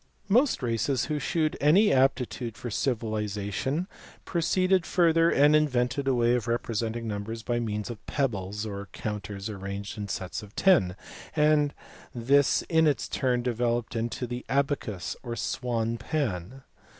[0.29, 3.87] Most races who shewed any aptitude for civilization
[4.25, 8.65] pro ceeded further and invented a way of representing numbers by \ means of pebbles
[8.65, 10.95] or counters arranged in sets of ten;
[11.35, 11.75] and
[12.15, 16.63] this 1 in its turn developed into the abacus or swan pan.